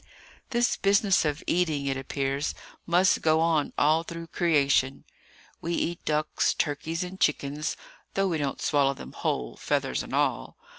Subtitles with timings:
[0.49, 2.55] This business of eating, it appears,
[2.87, 5.03] must go on all through creation.
[5.61, 7.77] We eat ducks, turkeys, and chickens,
[8.15, 10.57] though we don't swallow them whole, feathers and all.